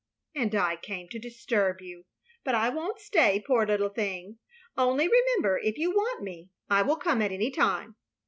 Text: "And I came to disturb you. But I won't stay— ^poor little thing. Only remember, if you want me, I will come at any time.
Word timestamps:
"And 0.33 0.55
I 0.55 0.77
came 0.77 1.09
to 1.09 1.19
disturb 1.19 1.79
you. 1.79 2.05
But 2.43 2.55
I 2.55 2.69
won't 2.69 2.99
stay— 2.99 3.39
^poor 3.47 3.67
little 3.67 3.89
thing. 3.89 4.39
Only 4.75 5.07
remember, 5.07 5.59
if 5.59 5.77
you 5.77 5.91
want 5.91 6.23
me, 6.23 6.49
I 6.71 6.81
will 6.81 6.97
come 6.97 7.21
at 7.21 7.31
any 7.31 7.51
time. 7.51 7.95